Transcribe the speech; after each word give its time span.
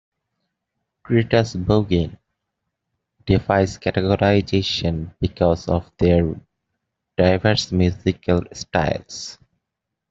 Critters 1.03 1.55
Buggin 1.55 2.17
defies 3.27 3.77
categorization 3.77 5.13
because 5.19 5.67
of 5.69 5.91
their 5.99 6.41
diverse 7.17 7.71
musical 7.71 8.41
styles. 8.51 9.37